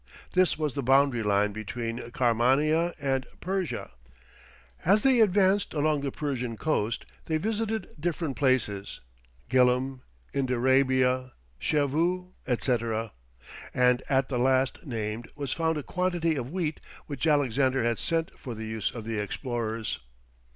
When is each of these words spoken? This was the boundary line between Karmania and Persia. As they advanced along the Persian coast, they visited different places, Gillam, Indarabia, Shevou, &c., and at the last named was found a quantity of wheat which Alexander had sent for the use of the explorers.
This 0.33 0.57
was 0.57 0.73
the 0.73 0.81
boundary 0.81 1.21
line 1.21 1.51
between 1.53 1.99
Karmania 2.09 2.95
and 2.99 3.23
Persia. 3.39 3.91
As 4.83 5.03
they 5.03 5.19
advanced 5.19 5.75
along 5.75 6.01
the 6.01 6.11
Persian 6.11 6.57
coast, 6.57 7.05
they 7.25 7.37
visited 7.37 7.87
different 7.99 8.35
places, 8.35 8.99
Gillam, 9.47 10.01
Indarabia, 10.33 11.33
Shevou, 11.61 12.31
&c., 12.47 12.77
and 13.75 14.01
at 14.09 14.27
the 14.27 14.39
last 14.39 14.83
named 14.87 15.29
was 15.35 15.53
found 15.53 15.77
a 15.77 15.83
quantity 15.83 16.35
of 16.35 16.49
wheat 16.51 16.79
which 17.05 17.27
Alexander 17.27 17.83
had 17.83 17.99
sent 17.99 18.31
for 18.39 18.55
the 18.55 18.65
use 18.65 18.89
of 18.89 19.05
the 19.05 19.19
explorers. 19.19 19.99